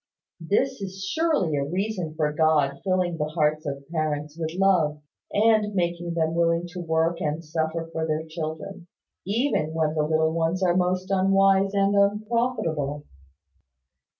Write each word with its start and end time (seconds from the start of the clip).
This 0.39 0.81
is 0.81 1.03
surely 1.05 1.55
a 1.55 1.63
reason 1.63 2.15
for 2.15 2.33
God 2.33 2.81
filling 2.83 3.17
the 3.19 3.29
hearts 3.35 3.67
of 3.67 3.87
parents 3.91 4.35
with 4.35 4.49
love, 4.57 4.99
and 5.31 5.75
making 5.75 6.15
them 6.15 6.33
willing 6.33 6.65
to 6.69 6.79
work 6.79 7.21
and 7.21 7.45
suffer 7.45 7.87
for 7.93 8.07
their 8.07 8.25
children, 8.27 8.87
even 9.27 9.75
while 9.75 9.93
the 9.93 10.01
little 10.01 10.33
ones 10.33 10.63
are 10.63 10.75
most 10.75 11.11
unwise 11.11 11.75
and 11.75 11.95
unprofitable. 11.95 13.05